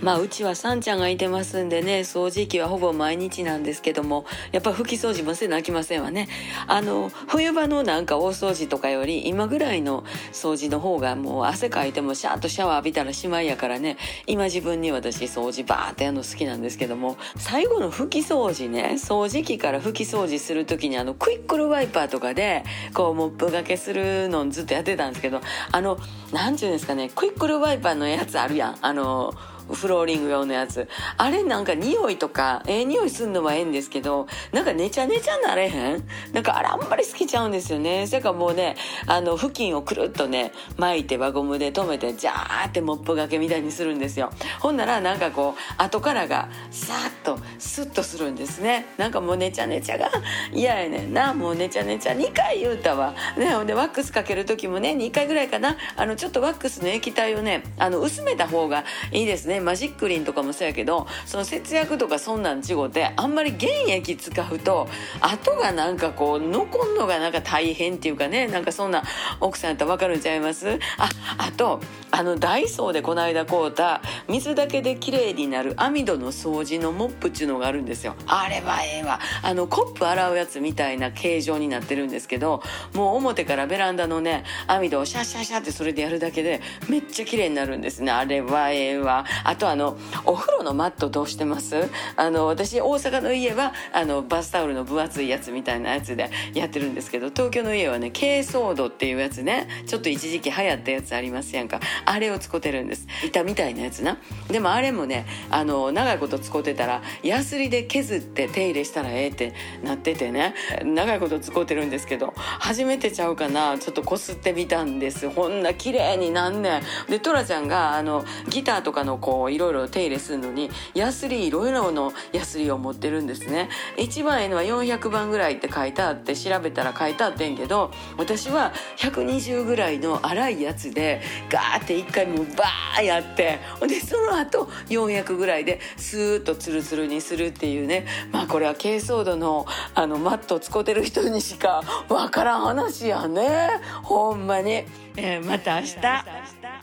[0.00, 6.28] まあうちはさんちゃんがいてますんでね掃除機はほぼ毎日なんですけどもやっぱ拭き掃除もせなきませんわね。
[6.66, 25.40] あの冬場のなんか大掃除とかより今ぐらいの掃除の方がもう汗かいてもシャーッとシャワー浴びたらしまいやからね今自分に私掃除バーってやるの好きなんですけども最後の拭き掃除ね掃除機から拭き掃除する時にあのクイックルワイパーとかでこうモップがけするのずっとやってたんですけど
[25.72, 25.98] あの
[26.32, 28.78] 何て言うんですかねクイックルワイパーのやつあるやん。
[28.80, 29.34] あの
[29.72, 30.88] フローリング用のやつ。
[31.16, 36.04] あれなんか匂いとかええ匂いすんのはええんですけどなんかねちゃねちゃなれへん？
[36.32, 38.06] なんかあれあんまり好きちゃうんですよね。
[38.06, 44.30] それかもうねあの布巾をくるっとね巻いて輪ゴムで留めてジャーってモップがけみたいにするんですよ。
[44.60, 48.86] ほんならなんかこう後からがさーっとスッとするんですね。
[48.96, 50.10] なんかもうねちゃねちゃが
[50.52, 51.12] 嫌やねん。
[51.12, 53.14] なもうねちゃねちゃ2回言うたわ。
[53.36, 55.76] ねほんでワックスかける時もね2回ぐらいかな。
[55.96, 59.57] あのちょっとワックスの液体をねあの薄めた方がいいですね。
[59.60, 64.88] マジックリンとかもそうやけどその節約とかそんなん違うてあんまり原液使うと
[65.20, 69.02] 後がなんかこう残んのがなんか大変っていうかねなんかそんな
[69.40, 70.68] 奥さんやったら分かるんちゃいます？
[70.98, 78.14] ああとあのダイソーでこの間買うた水だけで綺麗になる網戸の掃除のモップっちゅうのがあるんですよ。
[78.26, 79.20] あれはええわ。
[79.42, 82.62] あのコップ洗うやつみたいな形状になってるんですけど
[82.94, 88.10] もう表からベランダのね網戸をシャシャシャってそれでやるだけでめっちゃ綺麗になるんですね。
[88.10, 89.24] あれはええわ。
[89.48, 89.96] あとあの
[90.26, 91.88] お風呂のマットどうしてます？
[92.16, 101.80] あの私大阪の家はあのバスタオルの分厚いやつみたいなやつでやってるんですけど東京の家はね珪藻土っていうやつねちょっと一時期流行ったやつありますやんか。
[102.04, 103.06] あれを使ってるんです。
[103.24, 104.18] 板みたいなやつな。
[104.48, 110.54] でもあれもねあの長いこと使ってたらヤスリで削って手入れしたらええってなっててね。
[110.84, 113.78] 長いこと使ってるんですけど初めてちゃうかな。
[113.78, 115.30] ちょっとこすってみたんです。
[115.30, 116.82] ほんな綺麗になんねん。
[117.08, 123.68] でトラちゃんがあのギターとかのこうういろいろ手入れするのにヤスリいろいろのヤスリを持ってるんですね。
[123.96, 138.06] 一番ええのは400番ぐらいって書いてあって調べたら書いてあってんけど私は120ぐらいの粗いやつでガーって一回もうバーやってでその後400ぐらいでスーッとツルツルにするっていうね。
[138.32, 143.70] まあこれは珪藻土のあのマットを使ってる人にしかわからん話やね。
[144.02, 144.84] ほんまに、
[145.16, 146.77] えーまた明日。